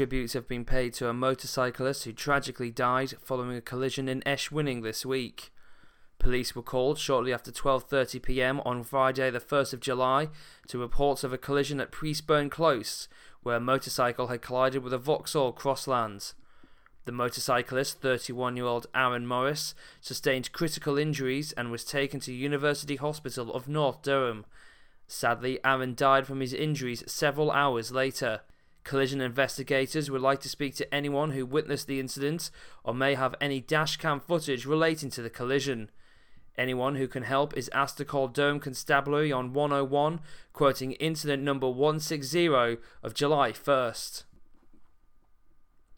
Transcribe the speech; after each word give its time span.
Tributes 0.00 0.32
have 0.32 0.48
been 0.48 0.64
paid 0.64 0.94
to 0.94 1.10
a 1.10 1.12
motorcyclist 1.12 2.04
who 2.04 2.14
tragically 2.14 2.70
died 2.70 3.12
following 3.20 3.54
a 3.54 3.60
collision 3.60 4.08
in 4.08 4.26
Esh-Winning 4.26 4.80
this 4.80 5.04
week. 5.04 5.52
Police 6.18 6.56
were 6.56 6.62
called 6.62 6.98
shortly 6.98 7.34
after 7.34 7.52
12:30 7.52 8.22
p.m. 8.22 8.60
on 8.60 8.82
Friday, 8.82 9.28
the 9.28 9.40
1st 9.40 9.74
of 9.74 9.80
July, 9.80 10.28
to 10.68 10.78
reports 10.78 11.22
of 11.22 11.34
a 11.34 11.36
collision 11.36 11.82
at 11.82 11.92
Priestburn 11.92 12.48
Close, 12.48 13.08
where 13.42 13.56
a 13.56 13.60
motorcycle 13.60 14.28
had 14.28 14.40
collided 14.40 14.82
with 14.82 14.94
a 14.94 14.98
Vauxhall 14.98 15.52
Crossland. 15.52 16.32
The 17.04 17.12
motorcyclist, 17.12 18.00
31-year-old 18.00 18.86
Aaron 18.94 19.26
Morris, 19.26 19.74
sustained 20.00 20.52
critical 20.52 20.96
injuries 20.96 21.52
and 21.52 21.70
was 21.70 21.84
taken 21.84 22.20
to 22.20 22.32
University 22.32 22.96
Hospital 22.96 23.52
of 23.52 23.68
North 23.68 24.00
Durham. 24.00 24.46
Sadly, 25.06 25.62
Aaron 25.62 25.94
died 25.94 26.26
from 26.26 26.40
his 26.40 26.54
injuries 26.54 27.04
several 27.06 27.50
hours 27.50 27.92
later. 27.92 28.40
Collision 28.90 29.20
investigators 29.20 30.10
would 30.10 30.20
like 30.20 30.40
to 30.40 30.48
speak 30.48 30.74
to 30.74 30.92
anyone 30.92 31.30
who 31.30 31.46
witnessed 31.46 31.86
the 31.86 32.00
incident 32.00 32.50
or 32.82 32.92
may 32.92 33.14
have 33.14 33.36
any 33.40 33.62
dashcam 33.62 34.20
footage 34.20 34.66
relating 34.66 35.10
to 35.10 35.22
the 35.22 35.30
collision. 35.30 35.92
Anyone 36.58 36.96
who 36.96 37.06
can 37.06 37.22
help 37.22 37.56
is 37.56 37.70
asked 37.72 37.98
to 37.98 38.04
call 38.04 38.26
Durham 38.26 38.58
Constabulary 38.58 39.30
on 39.30 39.52
101, 39.52 40.18
quoting 40.52 40.90
incident 40.94 41.40
number 41.40 41.68
160 41.68 42.48
of 43.04 43.14
July 43.14 43.52
1st. 43.52 44.24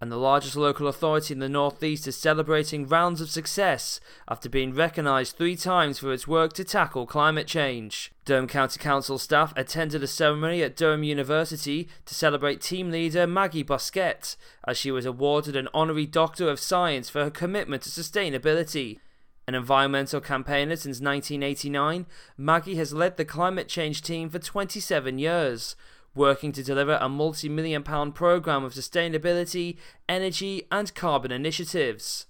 And 0.02 0.10
the 0.10 0.16
largest 0.16 0.56
local 0.56 0.88
authority 0.88 1.32
in 1.32 1.38
the 1.38 1.48
Northeast 1.48 2.08
is 2.08 2.16
celebrating 2.16 2.88
rounds 2.88 3.20
of 3.20 3.30
success 3.30 4.00
after 4.28 4.48
being 4.48 4.74
recognised 4.74 5.36
three 5.36 5.54
times 5.54 6.00
for 6.00 6.12
its 6.12 6.26
work 6.26 6.54
to 6.54 6.64
tackle 6.64 7.06
climate 7.06 7.46
change. 7.46 8.10
Durham 8.24 8.48
County 8.48 8.80
Council 8.80 9.16
staff 9.16 9.52
attended 9.54 10.02
a 10.02 10.08
ceremony 10.08 10.60
at 10.64 10.74
Durham 10.74 11.04
University 11.04 11.88
to 12.04 12.16
celebrate 12.16 12.60
team 12.60 12.90
leader 12.90 13.28
Maggie 13.28 13.62
Bosanquet 13.62 14.34
as 14.66 14.76
she 14.76 14.90
was 14.90 15.06
awarded 15.06 15.54
an 15.54 15.68
honorary 15.72 16.06
Doctor 16.06 16.48
of 16.48 16.58
Science 16.58 17.08
for 17.08 17.22
her 17.22 17.30
commitment 17.30 17.84
to 17.84 17.88
sustainability. 17.88 18.98
An 19.46 19.54
environmental 19.54 20.20
campaigner 20.20 20.74
since 20.74 21.00
1989, 21.00 22.06
Maggie 22.36 22.74
has 22.74 22.92
led 22.92 23.16
the 23.16 23.24
climate 23.24 23.68
change 23.68 24.02
team 24.02 24.30
for 24.30 24.40
27 24.40 25.20
years, 25.20 25.76
working 26.14 26.52
to 26.52 26.62
deliver 26.62 26.98
a 27.00 27.08
multi 27.08 27.48
million 27.48 27.82
pound 27.82 28.14
programme 28.14 28.64
of 28.64 28.74
sustainability, 28.74 29.76
energy, 30.08 30.66
and 30.70 30.94
carbon 30.94 31.32
initiatives. 31.32 32.26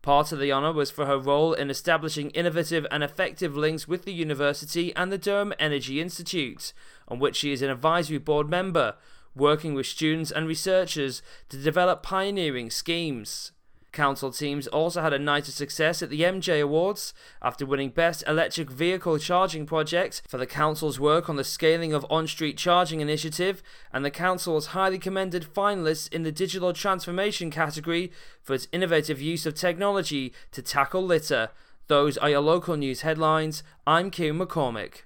Part 0.00 0.32
of 0.32 0.38
the 0.38 0.52
honour 0.52 0.72
was 0.72 0.90
for 0.90 1.06
her 1.06 1.18
role 1.18 1.52
in 1.52 1.70
establishing 1.70 2.30
innovative 2.30 2.86
and 2.90 3.02
effective 3.02 3.56
links 3.56 3.88
with 3.88 4.04
the 4.04 4.12
university 4.12 4.94
and 4.94 5.10
the 5.10 5.18
Durham 5.18 5.52
Energy 5.58 6.00
Institute, 6.00 6.72
on 7.08 7.18
which 7.18 7.36
she 7.36 7.52
is 7.52 7.62
an 7.62 7.70
advisory 7.70 8.18
board 8.18 8.48
member, 8.48 8.94
working 9.34 9.74
with 9.74 9.86
students 9.86 10.30
and 10.30 10.46
researchers 10.46 11.20
to 11.48 11.56
develop 11.56 12.02
pioneering 12.02 12.70
schemes. 12.70 13.52
Council 13.92 14.30
teams 14.30 14.66
also 14.66 15.00
had 15.00 15.12
a 15.12 15.18
night 15.18 15.48
of 15.48 15.54
success 15.54 16.02
at 16.02 16.10
the 16.10 16.20
MJ 16.20 16.62
Awards 16.62 17.14
after 17.40 17.64
winning 17.64 17.90
Best 17.90 18.22
Electric 18.26 18.70
Vehicle 18.70 19.18
Charging 19.18 19.64
Project 19.66 20.22
for 20.28 20.36
the 20.36 20.46
Council's 20.46 21.00
work 21.00 21.28
on 21.28 21.36
the 21.36 21.44
scaling 21.44 21.92
of 21.92 22.04
on 22.10 22.26
street 22.26 22.58
charging 22.58 23.00
initiative, 23.00 23.62
and 23.92 24.04
the 24.04 24.10
Council 24.10 24.54
was 24.54 24.66
highly 24.66 24.98
commended 24.98 25.46
finalists 25.54 26.12
in 26.12 26.22
the 26.22 26.32
Digital 26.32 26.72
Transformation 26.72 27.50
category 27.50 28.12
for 28.42 28.54
its 28.54 28.68
innovative 28.72 29.20
use 29.20 29.46
of 29.46 29.54
technology 29.54 30.32
to 30.52 30.60
tackle 30.60 31.02
litter. 31.02 31.48
Those 31.86 32.18
are 32.18 32.30
your 32.30 32.40
local 32.40 32.76
news 32.76 33.00
headlines. 33.00 33.62
I'm 33.86 34.10
Kieran 34.10 34.38
McCormick. 34.38 35.02